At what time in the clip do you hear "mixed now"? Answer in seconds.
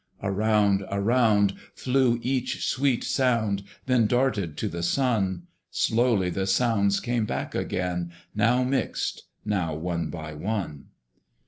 8.63-9.75